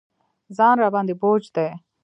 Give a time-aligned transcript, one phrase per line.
[0.57, 1.69] ځان راباندې بوج دی.